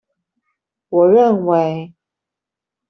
[0.89, 1.93] 我認為